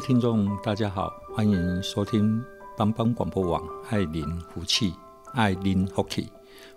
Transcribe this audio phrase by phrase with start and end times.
[0.00, 2.42] 听众，大家好，欢迎收听
[2.76, 4.94] 帮帮广播网爱您福气，
[5.32, 6.30] 爱您福气，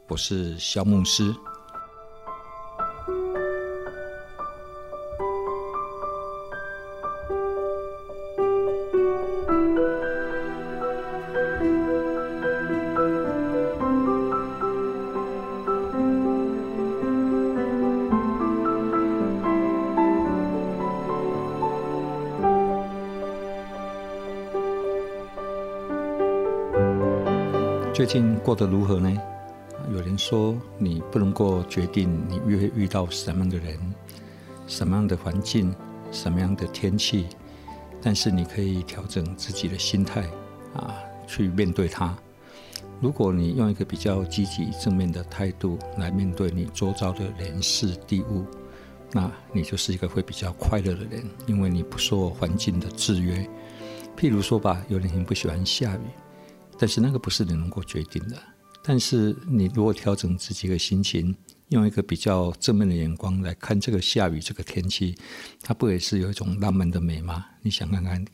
[0.08, 1.34] 我是萧梦师。
[28.02, 29.16] 最近过得如何呢？
[29.94, 33.78] 有人说，你不能够决定你会遇到什么样的人、
[34.66, 35.72] 什么样的环境、
[36.12, 37.28] 什么样的天气，
[38.02, 40.24] 但是你可以调整自己的心态
[40.74, 40.96] 啊，
[41.28, 42.18] 去面对它。
[43.00, 48.44] 如果你用一个比较积极正面的态度来面对你周遭的人事地物，
[49.12, 53.48] 那你就是一个会比较快乐的人，因为你不受环境的制约。
[54.18, 56.31] 譬如说吧，有人很不喜欢下雨。
[56.82, 58.42] 但是那个不是你能够决定的。
[58.82, 61.36] 但是你如果调整自己的心情，
[61.70, 65.16] 用一个比较正面的眼光来看这个下雨这个天气，
[65.62, 67.46] 它不也是有一种浪漫的美吗？
[67.62, 68.26] 你想看看，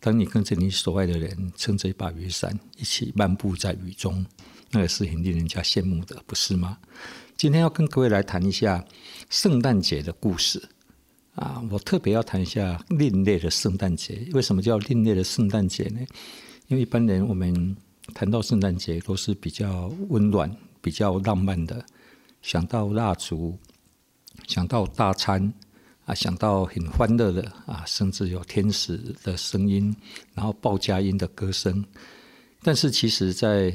[0.00, 4.24] 当你跟着你所爱的人撑着一把雨伞，一起漫步在雨中，
[4.70, 6.78] 那个是很令人家羡慕的，不是吗？
[7.36, 8.82] 今天要跟各位来谈一下
[9.28, 10.66] 圣诞节的故事
[11.34, 11.62] 啊！
[11.70, 14.26] 我特别要谈一下另类的圣诞节。
[14.32, 16.00] 为什么叫另类的圣诞节呢？
[16.68, 17.76] 因为一般人我们
[18.10, 21.84] 谈到圣诞节都是比较温暖、比较浪漫的，
[22.42, 23.58] 想到蜡烛，
[24.46, 25.52] 想到大餐，
[26.04, 29.94] 啊，想到很欢乐的啊，甚至有天使的声音，
[30.34, 31.84] 然后报佳音的歌声。
[32.62, 33.74] 但是其实，在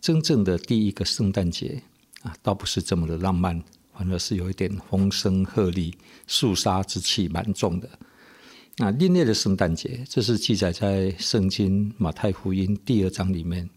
[0.00, 1.82] 真正的第一个圣诞节
[2.22, 3.62] 啊，倒不是这么的浪漫，
[3.92, 5.94] 反而是有一点风声鹤唳、
[6.26, 7.88] 肃杀之气蛮重的。
[8.82, 13.70] 那另类的圣诞节，这是记载在圣经马太福音第二章里面。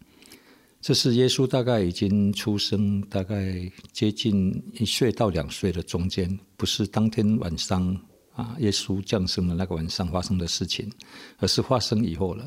[0.80, 7.96] 这是耶稣大概已经出生，大概接近一岁到两岁的中间，不是当天晚上
[8.32, 10.90] 啊，耶稣降生的那个晚上发生的事情，
[11.38, 12.44] 而是发生以后了。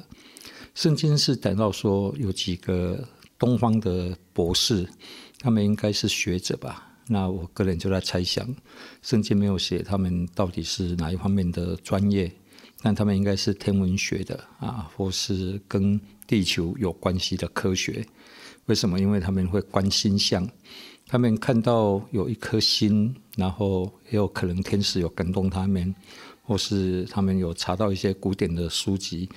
[0.76, 4.86] 圣经是谈到说，有几个东方的博士，
[5.40, 6.88] 他们应该是学者吧。
[7.08, 8.54] 那我个人就在猜想，
[9.02, 12.30] 圣经没有写他们到底是哪一方面的专业，
[12.82, 18.06] 但他们应该是天文学的啊，或是跟地球有关系的科学。
[18.68, 19.00] 为什么？
[19.00, 20.48] 因为他们会观星象，
[21.08, 25.94] 他们看到有一颗星，然后也有可能天使有感动他们，
[26.44, 29.28] 或是他们有查到一些古典的书籍。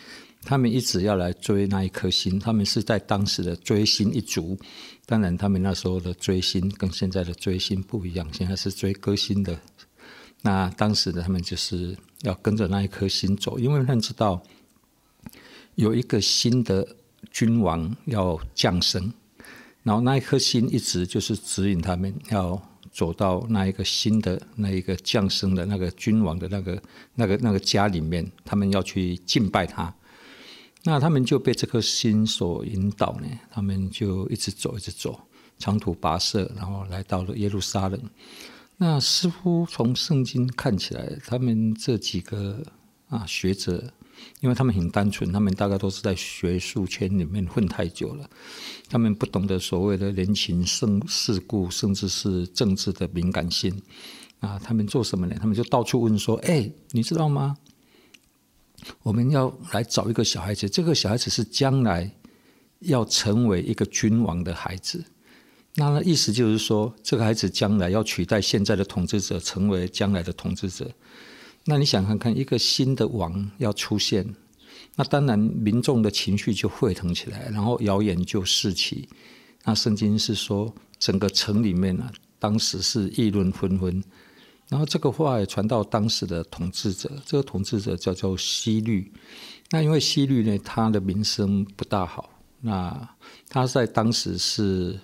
[0.44, 4.58] 他们一直要来追那一颗星，他们是在当时的追星一族。
[5.06, 9.58] 当然，他们那时候的追星跟现在的追星不一样，现在是追歌星的。
[10.42, 14.42] 那当时的他们就是要跟着那一颗星走，因为他们知道
[15.76, 16.96] 有一个新的
[17.30, 19.12] 君王要降生，
[19.82, 22.60] 然后那一颗星一直就是指引他们要
[22.92, 26.82] 走到那一个新的那一个降生的那个君王的那个
[27.14, 29.94] 那个那个家里面，他们要去敬拜他。
[30.84, 35.20] 那他们就被这颗星所引导呢，他们就一直走，一直走，
[35.56, 38.00] 长途跋涉，然后来到了耶路撒冷。
[38.84, 42.60] 那似乎从圣经看起来，他们这几个
[43.06, 43.92] 啊学者，
[44.40, 48.28] 因为他们很单纯，他们大概都是在学术圈里面混太久了，
[48.88, 53.80] 他们不懂得所谓的人情世世故，甚至是政治的敏感性
[54.40, 54.58] 啊。
[54.58, 55.36] 他们做什么呢？
[55.38, 57.56] 他们就到处问说：“哎，你知道吗？”
[59.04, 62.12] 我们要来找一个小孩子，这个小孩子是将来
[62.80, 65.04] 要成为一个君王的孩子。
[65.74, 70.90] 那意思就是说，这个孩子将来要取代现在的统治者，成为将来的统治者。
[71.64, 74.34] 那你想看看，一个新的王要出现，
[74.96, 79.08] 那当然民众的情绪就沸腾起来，然后谣言就四起。
[79.64, 84.02] 那圣经是说，整个城里面啊，当时是议论纷纷。
[84.68, 89.12] 然后这个话也传到当时的统治者，这个统治者叫做希律。
[89.70, 92.28] 那因为希律呢，他的名声不大好。
[92.60, 93.08] 那
[93.48, 94.98] 他在当时是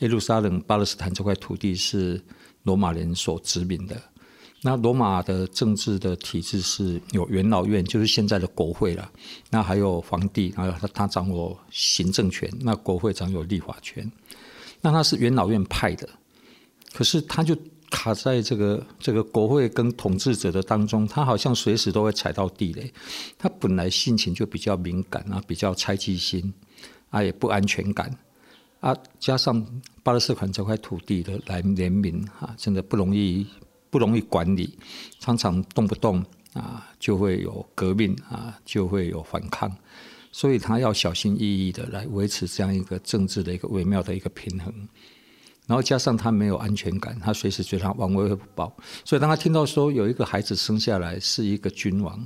[0.00, 2.20] 耶路撒冷、巴勒斯坦这块土地是
[2.64, 3.96] 罗马人所殖民的。
[4.62, 9.12] 那罗马的政治的体制是有元老院，就是现在的国会了。
[9.50, 12.50] 那还有皇帝，还有他掌握行政权。
[12.60, 14.10] 那国会掌有立法权。
[14.80, 16.08] 那他是元老院派的，
[16.94, 17.54] 可是他就
[17.90, 22.90] 卡在这个这个国会跟统治者的当中，他好像随时都会踩到地雷。
[23.38, 26.52] 他本来性情就比较敏感啊，比较猜忌心
[27.10, 28.10] 啊，也不安全感
[28.84, 29.64] 啊，加上
[30.02, 33.46] 巴勒斯坦这块土地的来人民啊，真的不容易。
[33.94, 34.76] 不容易管理，
[35.20, 36.20] 常常动不动
[36.52, 39.72] 啊就会有革命啊，就会有反抗，
[40.32, 44.74] 所以他要小心翼翼的来维持这样一个政治的一个微妙的一个平衡。
[45.68, 52.20] 然后加上他没有安全感，他随时觉得王位会不保，所以当他听到说有一个孩子生下来是一个君王，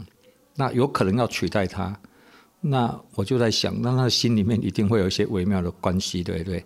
[0.55, 1.95] 那有可能要取代他。
[2.61, 6.65] 那我就在想，那他心里面一定会有一些微妙的关系，对不对？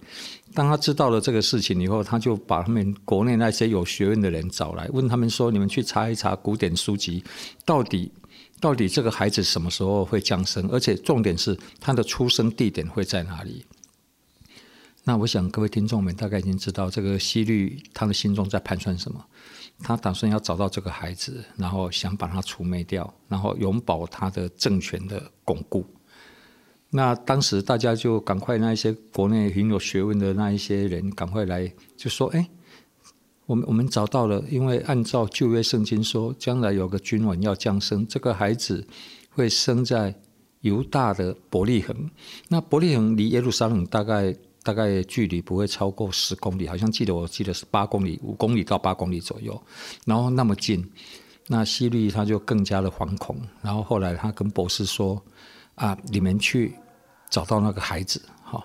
[0.55, 7.23] 当他知道了这个事情以后，他就把他们国内那些有学问的人找来，问他们说：“你们去查一查古典书籍，
[7.67, 8.11] 到底
[8.59, 10.67] 到底这个孩子什么时候会降生？
[10.71, 13.65] 而且重点是他的出生地点会在哪里？”
[15.05, 19.23] 那我想各位听众们大概已经知道，这个西律他的心中在盘算什么。
[19.83, 25.85] 他打算要找到这个孩子，然后想把他除灭掉，然后永保他的政权的巩固。
[26.91, 32.49] 那当时大家就赶快，那一些国内很有学问的那一些人，赶快来就说：“哎，
[33.47, 38.87] 我们我们找到了，因为按照旧约圣经说，将来有个君王要降生，这个孩子
[39.31, 40.15] 会生在
[40.61, 42.11] 犹大的伯利恒。
[42.49, 49.61] 那伯利恒离耶路撒冷大概。”大概距离不会超过十公里，好像记得我记得是八公里，五公里到八公里左右，
[50.05, 50.89] 然后那么近，
[51.49, 55.21] 那希律他就更加的惶恐，然后后来他跟博士说
[55.75, 56.75] ：“啊，你们去
[57.29, 58.65] 找到那个孩子，哈，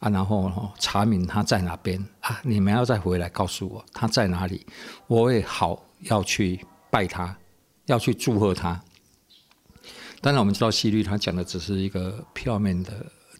[0.00, 4.66] 啊，然后查明他在哪边啊，你们要再回来告诉我他在哪里，
[5.06, 6.58] 我也好要去
[6.90, 7.36] 拜他，
[7.86, 8.82] 要去祝贺他。
[10.20, 12.92] 当然，我们知道西律他讲的只是一个票面的。”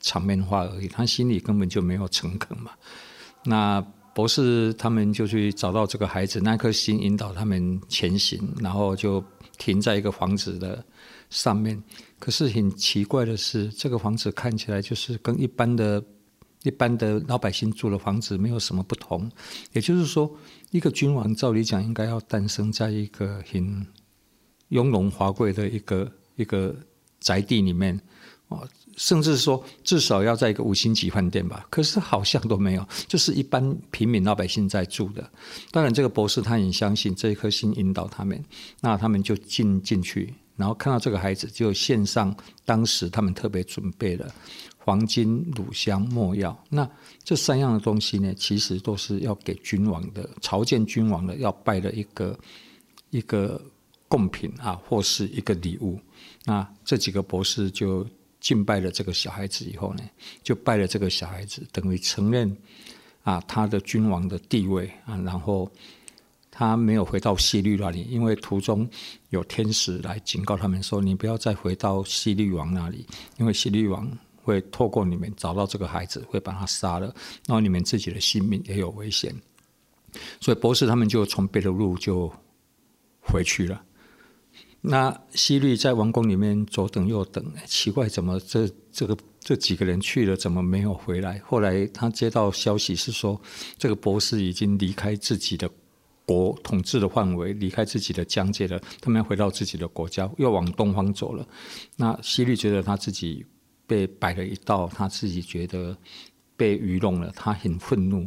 [0.03, 2.73] 场面话而已，他心里根本就没有诚恳嘛。
[3.45, 3.81] 那
[4.15, 9.25] 博士他们就去找到这个孩子，那颗心引导他们前行，然后就
[9.57, 10.85] 停在一个房子的
[11.31, 11.83] 上面。
[12.19, 16.05] 可是很奇怪的是，这个房子看起来就是跟一般的、
[16.63, 19.31] 一般的老百姓住的房子没有什么不同。
[19.73, 20.31] 也就是说，
[20.71, 23.87] 一个君王照理讲应该要诞生在一个很
[24.69, 26.77] 雍容华贵的一个一个
[27.19, 27.99] 宅地里面。
[28.97, 31.67] 甚至说，至少要在一个五星级饭店吧。
[31.71, 35.31] 可是好像都没有，就是一般平民老百姓在住的。
[35.71, 38.45] 当然，这个博士他很相信这一颗心引导他们，
[38.81, 44.31] 那他们就进进去，然后看到这个孩子，就献上当时他们特别准备的
[44.79, 46.57] 黄金、乳香、没药。
[46.69, 46.89] 那
[47.25, 52.39] 这三样的东西呢，其实都是要给君王的，朝见君王的要拜的一个
[53.11, 53.61] 一个
[54.09, 55.99] 贡品啊，或是一个礼物。
[56.45, 58.07] 那这几个博士就。
[58.43, 60.03] 敬拜了这个小孩子以后呢，
[60.43, 62.55] 就拜了这个小孩子，等于承认
[63.23, 65.17] 啊他的君王的地位啊。
[65.25, 65.71] 然后
[66.51, 68.87] 他没有回到希律那里，因为途中
[69.31, 73.07] 有天使来警告他们说：“你不要再回到希律王那里，
[73.39, 74.11] 因为希律王
[74.43, 77.07] 会透过你们找到这个孩子，会把他杀了，
[77.47, 79.35] 然后你们自己的性命也有危险。”
[80.43, 82.31] 所以博士他们就从别的路就
[83.21, 83.83] 回去了。
[84.85, 91.41] 那希律在王宫里面左等右等，奇怪，怎么这这个这几个人去了，怎么没有回来？
[91.45, 93.41] 后来他接到消息是说，
[93.79, 95.71] 这个博士已经离开自己的
[96.27, 98.77] 国统治的范围，离开自己的疆界了。
[99.01, 101.47] 他们要回到自己的国家，又往东方走了。
[101.97, 103.47] 那希律觉得他自己
[103.87, 105.97] 被摆了一道，他自己觉得
[106.57, 108.27] 被愚弄了，他很愤怒。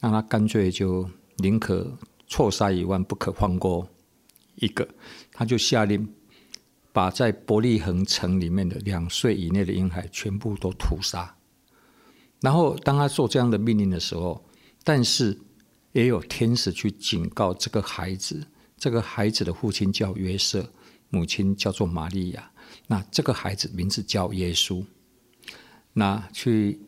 [0.00, 1.94] 那他干脆就宁可
[2.26, 3.86] 错杀一万，不可放过
[4.56, 4.88] 一个。
[5.32, 6.08] 他就下令，
[6.92, 11.36] 把在伯利恒城里面的两岁以内的婴孩全部都屠杀。
[12.40, 14.44] 然后，当他做这样的命令的时候，
[14.82, 15.38] 但是
[15.92, 18.46] 也有天使去警告这个孩子。
[18.76, 20.70] 这个孩子的父亲叫约瑟，
[21.08, 22.50] 母亲叫做玛利亚。
[22.86, 24.84] 那这个孩子名字叫耶稣。
[25.94, 26.78] 那去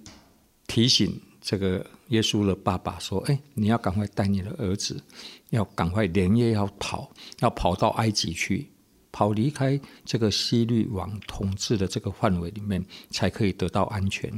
[0.67, 5.03] 提醒这个耶稣的爸爸说：“哎，你要赶快带你的儿子。”
[5.51, 7.09] 要赶快连夜要跑，
[7.39, 8.69] 要跑到埃及去，
[9.13, 14.29] 跑离开这个希律王统治的这个范围里面，才可以得到安全。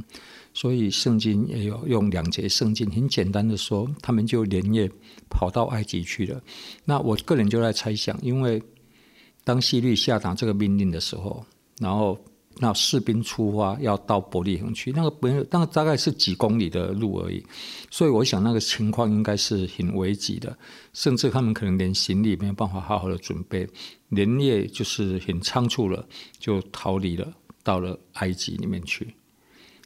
[0.53, 4.87] 所以圣经也有用两节圣经，很简单的说，他们就连夜
[5.31, 6.39] 跑到埃及去了。
[6.85, 8.61] 那我个人就在猜想，因为
[9.43, 11.43] 当希律下达这个命令的时候，
[11.79, 12.15] 然后
[12.61, 17.41] 那士兵出发要到伯利恒去，那个没有，那个大概是几公里的路而已，
[17.89, 20.57] 所以我想那个情况应该是很危急的，
[20.91, 23.65] 甚至他们可能连行李没有办法好好的准备，
[24.09, 26.05] 连夜就是很仓促了
[26.37, 29.15] 就逃离了，到了埃及里面去。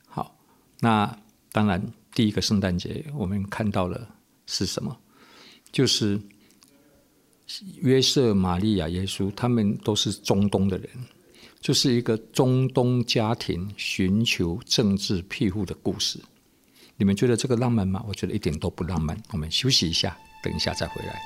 [0.07, 0.35] 好，
[0.79, 1.15] 那
[1.51, 1.79] 当然
[2.15, 4.07] 第一个圣诞节我们看到了
[4.47, 4.97] 是什么？
[5.71, 6.19] 就是。
[7.81, 10.89] 约瑟、玛利亚、耶稣，他们都是中东的人，
[11.63, 16.19] 就是一个中东家庭寻求政治庇护的故事。
[16.97, 18.03] 你们觉得这个浪漫吗？
[18.05, 19.17] 我觉得一点都不浪漫。
[19.31, 21.21] 我们休息一下，等一下再回来。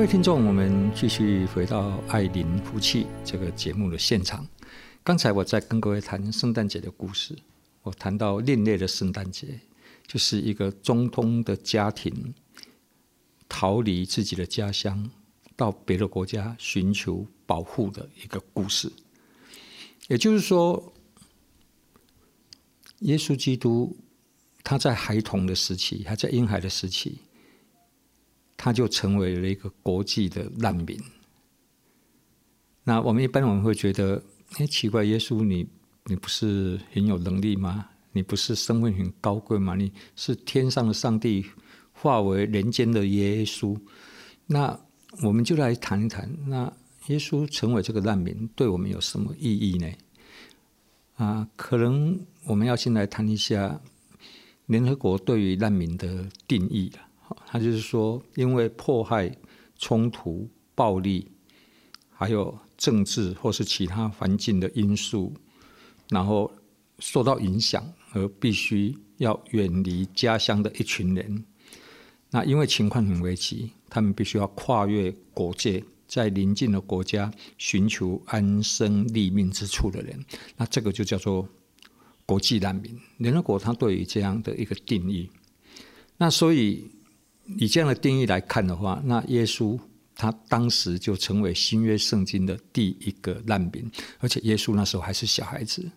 [0.00, 4.48] 各位听众，我们继续回到《爱邻福气》这个节目的现场。
[5.04, 7.36] 刚才我在跟各位谈圣诞节的故事，
[7.82, 9.60] 我谈到另类的圣诞节，
[10.06, 12.32] 就是一个中东的家庭
[13.46, 15.10] 逃离自己的家乡，
[15.54, 18.90] 到别的国家寻求保护的一个故事。
[20.08, 20.94] 也就是说，
[23.00, 23.94] 耶稣基督
[24.64, 27.18] 他在孩童的时期，还在婴孩的时期。
[28.62, 31.00] 他就成为了一个国际的难民。
[32.84, 34.22] 那我们一般我们会觉得，
[34.58, 35.66] 哎，奇怪，耶稣你
[36.04, 37.88] 你不是很有能力吗？
[38.12, 39.74] 你不是身份很高贵吗？
[39.76, 41.46] 你是天上的上帝
[41.90, 43.74] 化为人间的耶稣。
[44.46, 44.78] 那
[45.22, 46.70] 我们就来谈一谈，那
[47.06, 49.90] 耶稣成为这个难民对我们有什么意义呢？
[51.16, 53.80] 啊，可能我们要先来谈一下
[54.66, 57.09] 联合国对于难民的定义了。
[57.46, 59.30] 他就是说，因为迫害、
[59.78, 61.30] 冲突、暴力，
[62.10, 65.32] 还有政治或是其他环境的因素，
[66.08, 66.50] 然后
[66.98, 71.44] 受到影响而必须要远离家乡的一群人。
[72.30, 80.24] 那因为情况很危急，他们必须要跨越国界，在邻近的国家寻求安身立命之处的人。
[80.56, 81.48] 那这个就叫做
[82.24, 85.28] 国际难民，联合国它对于这样的一个定义。
[86.16, 86.90] 那所以
[87.56, 89.78] 以这样的定义来看的话，那耶稣
[90.14, 95.90] 他当时就成为新约圣经的第一个难民，而且耶稣那时候还是小孩子。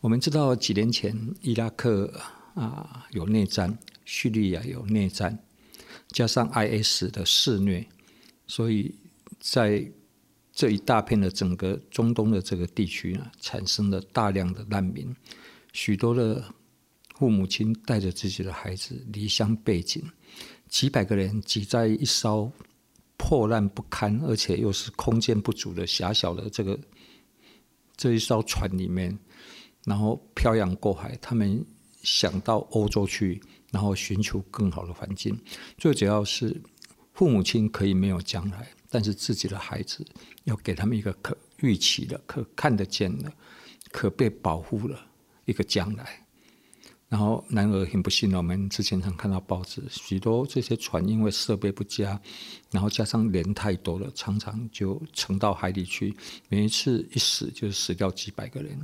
[0.00, 2.12] 我们知道几年前伊拉克
[2.54, 5.38] 啊有内战，叙利亚有内战，
[6.08, 7.86] 加上 IS 的肆虐，
[8.46, 8.94] 所以
[9.38, 9.86] 在
[10.52, 15.14] 这一大片的整个中东的这个地区呢，产生了大量的难民，
[15.72, 16.42] 许多的
[17.16, 20.02] 父母亲带着自己的孩子离乡背井，
[20.70, 22.50] 几百个人挤在一艘
[23.18, 26.78] 破烂不堪，而且又是空间不足的狭小的这个
[27.96, 29.18] 这一艘船里面。
[29.86, 31.64] 然后漂洋过海，他们
[32.02, 35.38] 想到欧洲去，然后寻求更好的环境。
[35.78, 36.60] 最主要是
[37.14, 40.06] 父母亲可以没有将来，但是自己的孩子
[40.44, 43.32] 要给他们一个可预期的、可看得见的、
[43.90, 44.98] 可被保护的
[45.46, 46.26] 一个将来。
[47.10, 52.18] 然后，然而很不幸，我们之前常看到报纸，许多这些船因为设备不佳，
[52.70, 56.14] 然后加上人太多了，常常就沉到海里去。
[56.48, 58.78] 每一次一死，就死掉几百个人。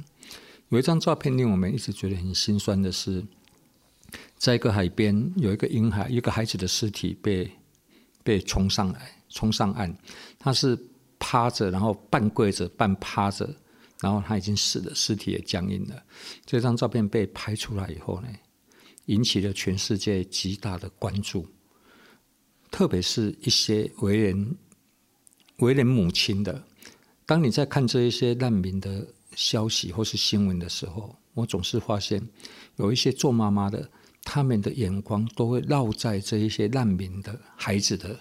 [0.71, 3.25] 有一张照片令我们一直觉得很心酸的是，
[4.37, 7.49] 在一个海边有一个婴孩，一个孩子的尸体被
[8.25, 9.95] 被冲上来，冲上岸，
[10.37, 10.77] 他是
[11.21, 13.49] 趴着，然后半跪着，半趴着，
[14.01, 16.03] 然后他已经死了，尸体也僵硬了。
[16.45, 18.29] 这张照片被拍出来以后呢，
[19.07, 21.47] 引起了全世界极大的关注，
[22.71, 24.57] 特别是一些为人
[25.59, 26.65] 为人母亲的，
[27.25, 29.07] 当你在看这一些难民的。
[29.35, 32.27] 消息或是新闻的时候，我总是发现
[32.77, 33.87] 有一些做妈妈的，
[34.23, 38.19] 他们的眼光都会落在这一些难民的孩子的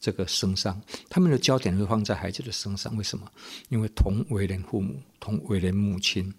[0.00, 2.96] 这个身上，他们的焦点会放在孩子的身上。
[2.96, 3.30] 为什么？
[3.68, 6.32] 因为同为人父母，同为人母亲，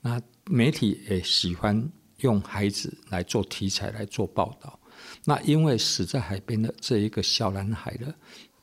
[0.00, 4.78] 那媒体也喜欢用孩子来做题材来做报道。
[5.24, 8.14] 那因为死在海边的这一个小男孩的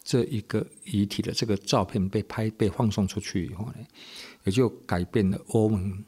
[0.03, 3.85] 这一个遗体的这个照片被拍被放送出去以后呢，
[4.43, 6.03] 也就改变了欧盟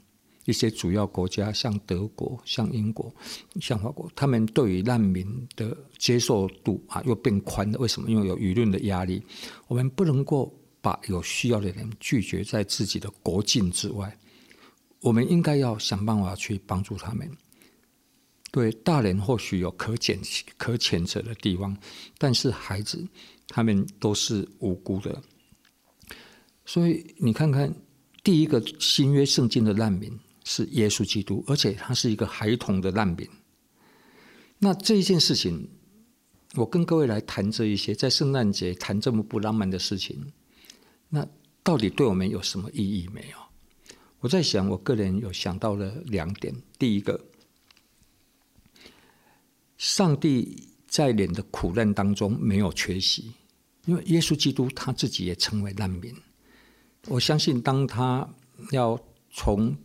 [0.46, 3.14] 一些主要国家，像德国、像英国、
[3.60, 7.80] 像法国，他们对于难民的接受度啊又变宽了。
[7.80, 8.10] 为什么？
[8.10, 9.22] 因为有舆论的压力。
[9.68, 14.16] 我们不能够把有需要的人拒绝在自己的国境之外，
[15.02, 17.30] 我们应该要想办法去帮助他们。
[18.52, 20.18] 对大人或许有可谴
[20.58, 21.76] 可谴责的地方，
[22.18, 23.06] 但是孩子
[23.48, 25.22] 他们都是无辜的，
[26.66, 27.74] 所以你看看。
[28.24, 30.12] 第一个新约圣经的难民
[30.46, 33.28] 是耶稣基督，而且他是一个孩童的难民。
[34.60, 35.68] 那这一件事情，
[36.54, 40.32] 我跟各位来谈这一些，在圣诞节谈这么不浪漫的事情，
[41.10, 41.28] 那
[41.64, 43.38] 到底对我们有什么意义没有？
[44.20, 46.56] 我在想，我个人有想到了两点。
[46.80, 47.20] 第一个，
[49.78, 53.34] 上帝在人的苦难当中没有缺席，
[53.86, 56.16] 因为耶稣基督他自己也成为难民。
[57.08, 58.28] 我相信，当他
[58.72, 59.76] 要从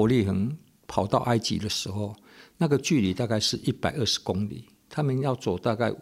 [0.00, 2.16] 伯利恒跑到埃及的时候，
[2.56, 5.94] 那个距离大概是一百二十公里，他们要走大概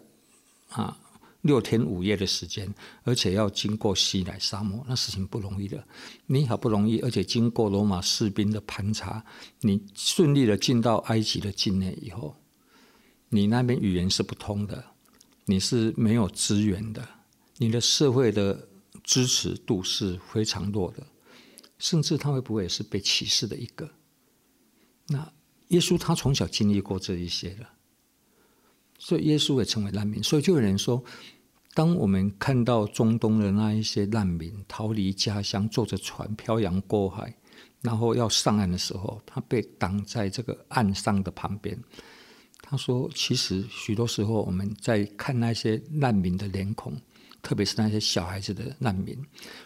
[0.69, 0.97] 啊
[1.41, 5.85] 六天五夜的时间，而且要经过西奈沙漠，那事情不容易的。
[6.27, 9.21] 你好不容易，而且经过罗马士兵的盘查，
[9.59, 12.37] 你顺利的进到埃及的境内以后，
[13.27, 14.81] 你那边语言是不通的，
[15.43, 17.05] 你是没有资源的，
[17.57, 18.65] 你的社会的。
[19.01, 21.01] 支持度是非常弱的，
[21.79, 23.89] 甚至他会不会也是被歧视的一个？
[25.07, 25.33] 那
[25.69, 27.65] 耶稣他从小经历过这一些的，
[28.97, 30.21] 所以耶稣也成为难民。
[30.21, 31.03] 所以就有人说，
[31.73, 37.33] 当我们看到中东的那一些难民逃离家乡，坐着船漂洋过海，
[37.81, 41.79] 然后要上岸的时候，他被挡在这个岸上的旁边。
[42.61, 46.93] 他说，其实许多时候我们在看那些难民的脸孔。
[47.41, 49.17] 特别是那些小孩子的难民，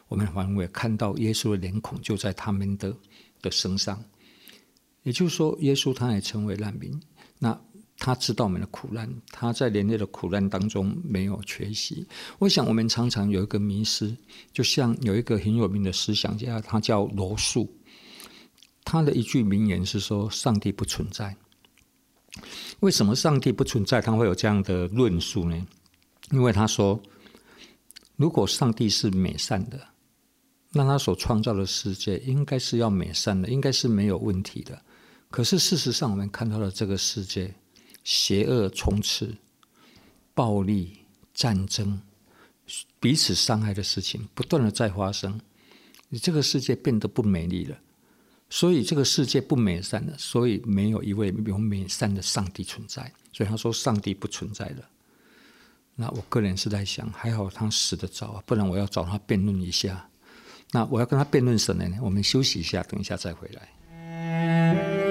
[0.08, 2.96] 我们反而看到耶稣的脸孔就在他们的
[3.42, 4.04] 的身上。
[5.04, 6.98] 也就是说，耶稣他也成为难民，
[7.40, 7.60] 那
[7.98, 12.08] 他知道我们的苦难，他在人类的苦难当中没有缺席。
[12.40, 14.16] 我想，我们常常有一个迷失，
[14.54, 17.70] 就像有一个很有名的思想家，他叫罗素，
[18.86, 21.36] 他的一句名言是说：“上帝不存在。”
[22.80, 24.00] 为什么上帝不存在？
[24.00, 25.68] 他会有这样的论述呢？
[26.32, 27.02] 因为他说。
[28.24, 29.90] 如果上帝是美善的，
[30.72, 34.82] 那他所创造的世界应该是要美善的，应该是没有问题的。
[35.30, 37.54] 可是事实上，我们看到了这个世界
[38.06, 39.36] 邪恶充斥、
[40.34, 41.00] 暴力、
[41.34, 42.02] 战争、
[43.02, 45.42] 彼此伤害的事情不断的在发生，
[46.08, 47.78] 你这个世界变得不美丽了。
[48.50, 53.12] 所以这个世界不美善了，所以没有一位有美善的上帝存在。
[53.34, 54.90] 所以他说上帝不存在了。
[55.96, 60.08] 那我个人是在想，还好他死得早啊，不然我要找他辩论一下。
[60.72, 61.98] 那我要跟他辩论什么呢？
[62.02, 65.03] 我们休息一下，等一下再回来。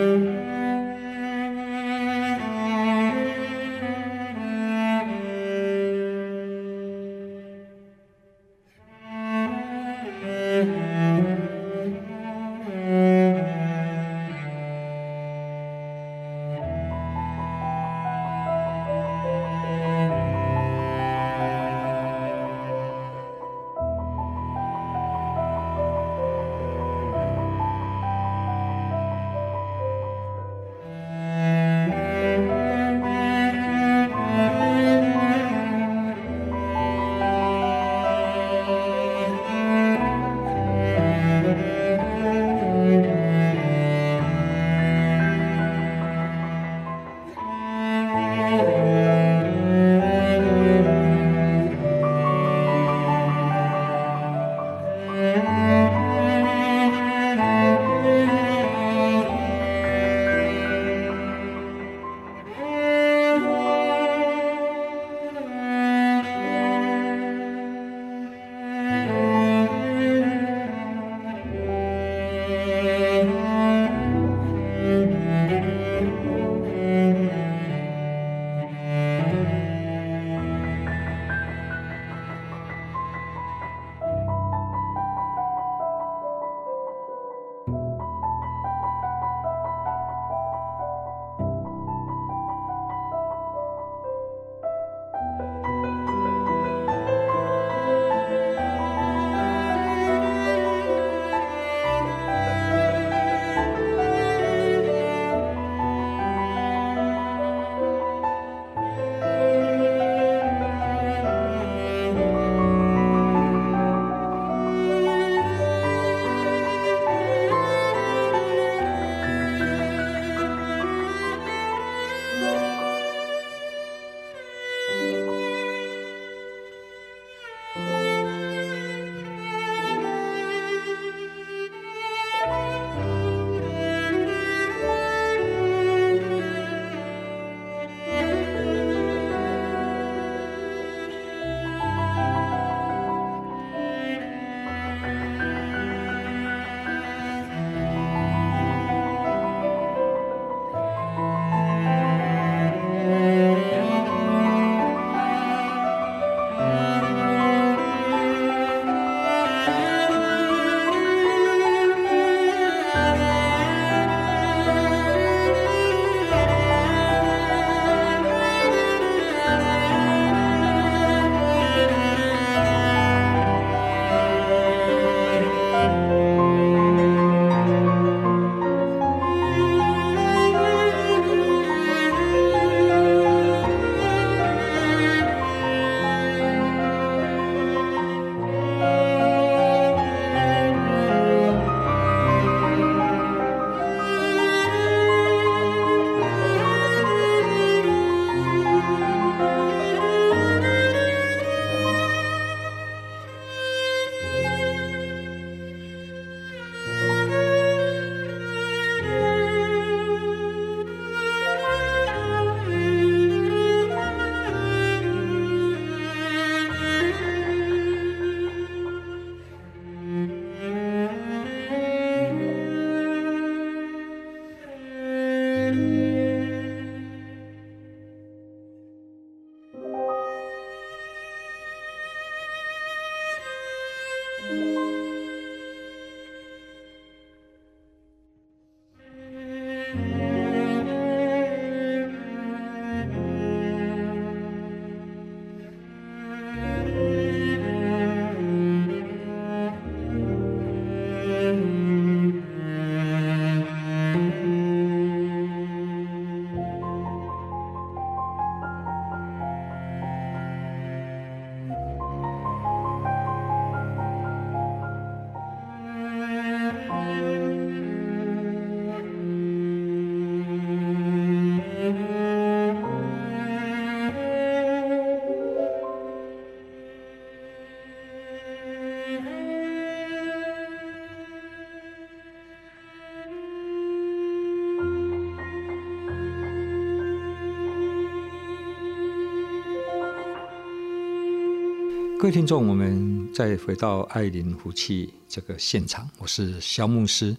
[292.23, 297.37] 各位听众，我们再回到爱邻福气这个现场，我是萧牧师。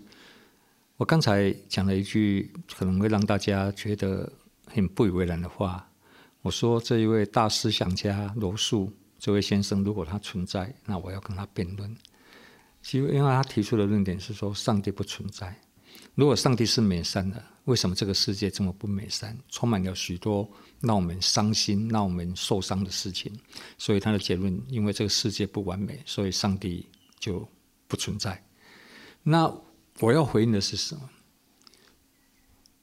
[0.97, 4.29] 我刚才讲了一句可能会让大家觉得
[4.67, 5.89] 很不以为然的话，
[6.41, 11.95] 我说这一位大思想家罗素这位先生，如果他存在，那我要跟他辩论。
[12.81, 15.57] 其实，因为他提出的论点是说上帝不存在。
[16.15, 20.49] 如果上帝是美善的，为什么这个世界这么不美善，充满了许多
[20.81, 23.31] 让我们伤心、让我们受伤的事情？
[23.77, 26.87] 所以他的结论，因为这个世界不完美，所以上帝
[27.19, 27.47] 就
[27.87, 28.43] 不存在。
[29.23, 29.51] 那
[29.99, 31.09] 我要回应的是什么？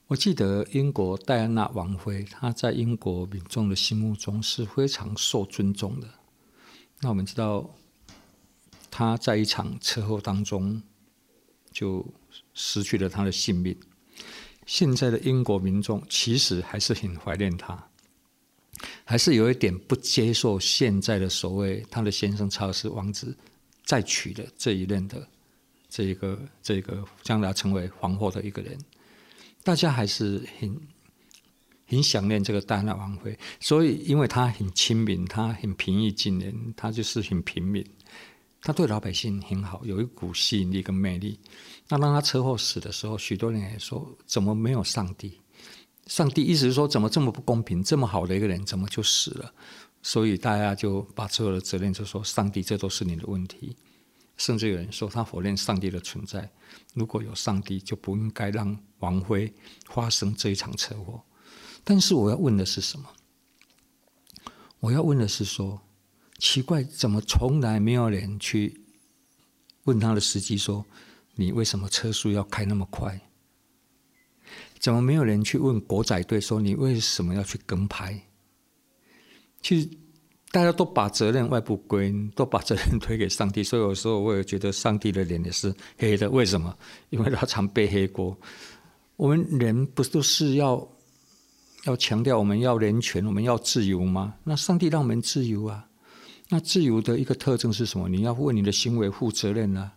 [0.06, 6.08] 我记得英国戴安娜王妃，她在英国民众的心目中是非常受尊重的。
[7.00, 7.70] 那我们知道，
[8.90, 10.82] 她在一场车祸当中
[11.70, 12.06] 就
[12.54, 13.76] 失去了他的性命。
[14.66, 17.88] 现在的英国民众其实还是很怀念他，
[19.04, 23.37] 还是有一点不接受现在的所谓他的先生查尔斯王子
[23.85, 25.26] 再娶了这一任的
[25.88, 28.78] 这一个这个将来成为皇后的一个人，
[29.64, 30.80] 大家还是很
[31.88, 37.85] 很想念这个戴安娜王妃，所以因为她很亲民，她很平易近人，她就是很平民。
[38.62, 41.40] 他对老百姓很好，有一股吸引力跟魅力。
[41.88, 45.40] 那当他车祸死的时候，许多人也说：怎么没有上帝？
[46.06, 47.82] 上帝意思是说，怎么这么不公平？
[47.82, 49.54] 这么好的一个人，怎么就死了？
[50.02, 53.76] 所以大家就把所有的责任就说：上帝，这都是你的问题。
[54.36, 56.50] 甚至有人说他否认上帝的存在。
[56.94, 59.52] 如果有上帝，就不应该让王辉
[59.86, 61.22] 发生这一场车祸。
[61.82, 63.06] 但是我要问的是什么？
[64.80, 65.80] 我要问的是说。
[66.40, 68.81] 奇怪，怎么从来没有人去
[69.85, 70.85] 问他的司机说
[71.37, 73.20] ：“你为什么车速要开那么快？”
[74.81, 78.18] 怎么没有人去问国仔队说：“你为什么要去跟拍？”
[79.61, 79.90] 其实
[80.50, 83.62] 大家都把责任外部归，都把责任推给上帝。
[83.62, 86.31] 所以有时候我也觉得上帝的脸也是黑的。
[86.31, 86.74] 为什么？
[87.11, 88.35] 因为他常背黑锅。
[89.16, 90.88] 我们人不都是要
[91.85, 94.37] 要强调我们要人权，我们要自由吗？
[94.44, 95.89] 那上帝让我们自由啊。
[96.52, 98.08] 那自由的一个特征是什么？
[98.08, 99.92] 你要为你的行为负责任啊！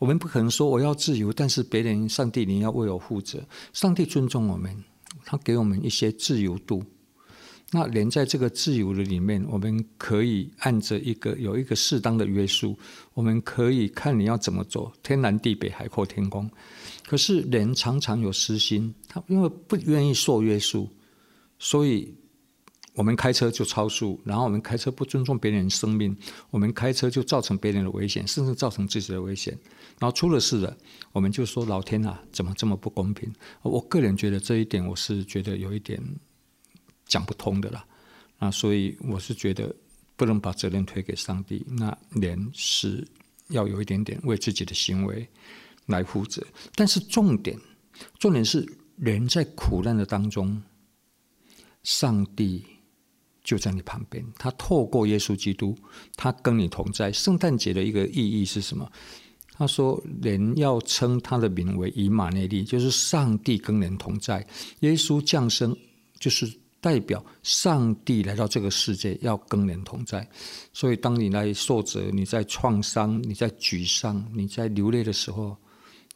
[0.00, 3.40] 我们不可能说我要自由，但是别人上帝你要为我负责。
[3.72, 4.76] 上帝尊重我们，
[5.24, 6.82] 他给我们一些自由度。
[7.70, 12.76] 那连在这个自由的里面，我们可以按着一个有一个适当的约束，
[13.14, 16.50] 我们可以看你要怎么做，天南地北，海阔天空。
[17.06, 20.88] 可是人常常有私心，他因为不愿意受约束，
[21.60, 22.12] 所以。
[22.96, 26.16] 我们开车就超速，然后我们开车不尊重别人生命，
[26.50, 29.56] 我们开车就造成别人的危险，甚至造成自己的危险。
[29.98, 30.74] 然后出了事了，
[31.12, 33.30] 我们就说老天啊，怎么这么不公平？
[33.60, 36.02] 我个人觉得这一点，我是觉得有一点
[37.04, 37.84] 讲不通的啦。
[38.38, 39.74] 那所以我是觉得
[40.16, 43.06] 不能把责任推给上帝，那人是
[43.48, 45.28] 要有一点点为自己的行为
[45.84, 46.42] 来负责。
[46.74, 47.58] 但是重点，
[48.18, 50.62] 重点是人在苦难的当中，
[51.82, 52.64] 上帝。
[53.46, 55.72] 就在你旁边，他透过耶稣基督，
[56.16, 57.12] 他跟你同在。
[57.12, 58.90] 圣诞节的一个意义是什么？
[59.52, 64.44] 他说，人要称他的名为以马内利，就是上帝跟人同在。
[64.80, 65.74] 耶稣降生，
[66.18, 70.28] 就是代表上帝来到这个世界，要跟人同在。
[70.72, 75.56] 所以，当你来受责，你在创伤，你在沮丧，你在流泪的时候，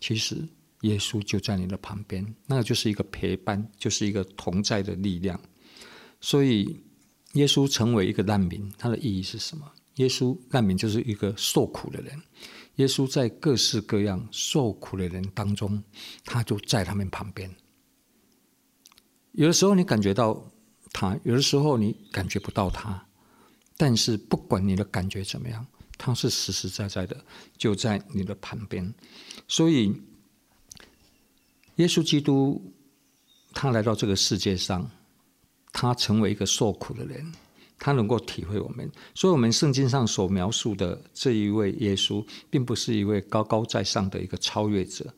[0.00, 0.36] 其实
[0.80, 5.40] 耶稣就在你的旁边，那个就是一个陪伴，就是一个同在的力量。
[6.20, 6.76] 所以。
[7.34, 9.70] 耶稣成为一个难民，他的意义是什么？
[9.96, 12.20] 耶稣难民就是一个受苦的人。
[12.76, 15.82] 耶稣在各式各样受苦的人当中，
[16.24, 17.54] 他就在他们旁边。
[19.32, 20.50] 有的时候你感觉到
[20.92, 23.06] 他，有的时候你感觉不到他。
[23.76, 25.64] 但是不管你的感觉怎么样，
[25.96, 27.24] 他是实实在在的
[27.56, 28.92] 就在你的旁边。
[29.46, 29.94] 所以，
[31.76, 32.74] 耶稣基督
[33.52, 34.90] 他来到这个世界上。
[35.72, 37.32] 他成为一个受苦的人，
[37.78, 38.90] 他能够体会我们。
[39.14, 45.14] 所以，我们圣经上所描述的这一位耶稣，并不是一位高高在上的一个超越者，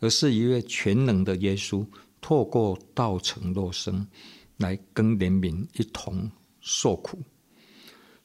[0.00, 1.84] 而是一位全能的耶稣，
[2.20, 4.06] 透过道成肉身，
[4.58, 6.30] 来跟人民一同
[6.60, 7.18] 受苦。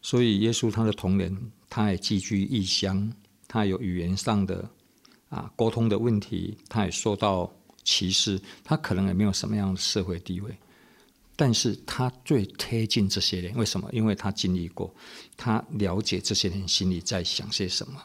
[0.01, 1.35] 所以，耶稣他的童年，
[1.69, 3.11] 他也寄居异乡，
[3.47, 4.69] 他有语言上的
[5.29, 7.51] 啊沟通的问题，他也受到
[7.83, 10.55] 歧视，他可能也没有什么样的社会地位。
[11.41, 13.89] 但是他最贴近这些人，为什么？
[13.91, 14.93] 因为他经历过，
[15.35, 17.99] 他了解这些人心里在想些什么。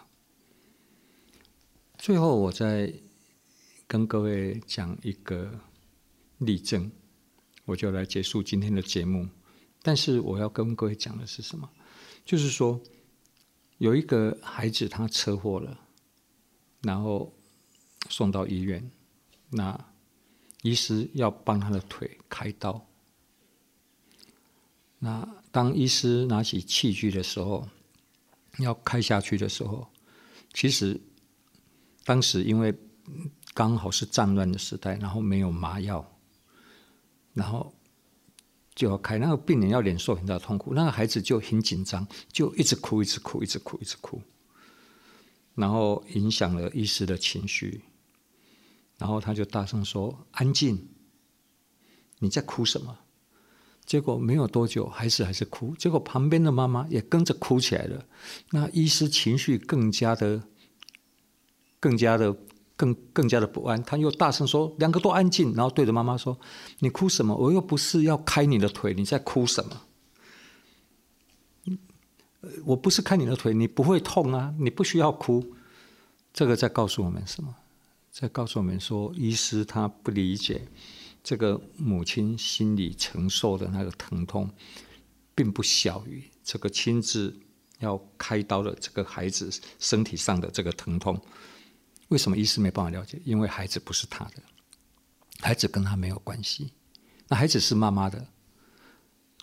[1.99, 2.91] 最后，我再
[3.87, 5.53] 跟各位讲一个
[6.39, 6.91] 例证，
[7.67, 9.29] 我就来结束今天的节目。
[9.83, 11.69] 但是我要跟各位讲的是什么？
[12.25, 12.81] 就是说，
[13.77, 15.79] 有一个孩子他车祸了，
[16.81, 17.31] 然后
[18.09, 18.91] 送到医院，
[19.51, 19.79] 那
[20.63, 22.83] 医师要帮他的腿开刀。
[24.99, 27.69] 那当医师拿起器具的时候，
[28.59, 29.87] 要开下去的时候，
[30.53, 31.01] 其实
[32.05, 32.75] 当时因为
[33.53, 36.19] 刚好是战乱的时代，然后没有麻药，
[37.35, 37.75] 然后
[38.75, 39.19] 就要开。
[39.19, 44.23] 那个病人要忍受很大的痛苦，那个孩子就很紧张，就一直哭，一直哭，一直哭，一直哭，
[45.55, 47.85] 然后影响了医师的情绪。
[48.99, 50.89] 然后他就大声说：“安静，
[52.19, 52.99] 你在哭什么？”
[53.87, 55.73] 结果没有多久，孩子还是哭。
[55.79, 58.05] 结果旁边的妈妈也跟着哭起来了。
[58.51, 60.43] 那医师情绪更加的、
[61.79, 62.37] 更加的、
[62.77, 63.81] 更更加的不安。
[63.85, 66.37] 他又大声说：“两个都安静。”然后对着妈妈说
[66.81, 67.35] ：“你哭什么？
[67.37, 69.81] 我又不是要开你的腿，你在哭什么？
[72.65, 75.55] 我不是开你的腿，你不会痛啊，你不需要哭。”
[76.35, 77.55] 这个在告诉我们什么？
[78.11, 80.67] 在告诉我们说，医师他不理解。
[81.27, 84.49] 这个母亲心里承受的那个疼痛，
[85.35, 87.37] 并不小于这个亲自
[87.81, 91.21] 要开刀的这个孩子身体上的这个疼痛。
[92.11, 93.21] 为什么医师没办法了解？
[93.25, 94.43] 因为孩子不是他的，
[95.41, 96.71] 孩子跟他没有关系。
[97.27, 98.29] 那孩子是妈妈的，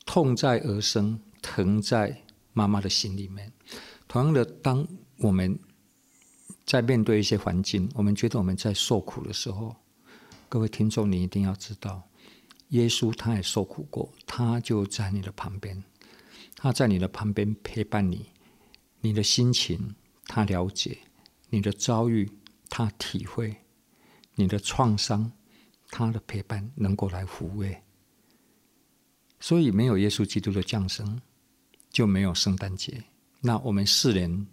[0.05, 3.51] 痛在儿生，疼在妈妈的心里面。
[4.07, 5.59] 同样的，当我们
[6.65, 9.75] 在面对一些环境，我们觉得我们在受苦的时候。
[10.53, 12.07] 各位听众，你一定要知道，
[12.67, 15.83] 耶稣他也受苦过，他就在你的旁边，
[16.55, 18.27] 他在你的旁边陪伴你，
[18.99, 19.95] 你的心情
[20.27, 20.95] 他了解，
[21.49, 22.29] 你的遭遇
[22.69, 23.55] 他体会，
[24.35, 25.31] 你的创伤
[25.87, 27.75] 他的陪伴能够来抚慰。
[29.39, 31.19] 所以，没有耶稣基督的降生，
[31.89, 33.03] 就没有圣诞节。
[33.41, 34.45] 那我们世人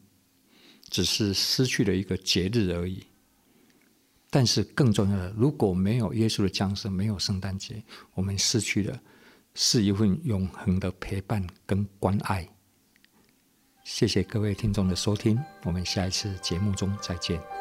[0.88, 3.04] 只是失去了一个节日而已。
[4.30, 7.82] 但是更重要的，如果没有耶稣的降生，没有圣诞节，
[8.14, 8.98] 我们失去的
[9.54, 12.48] 是一份永恒的陪伴跟关爱。
[13.82, 17.59] 谢谢各位听众的收听，我们下一次节目中再见。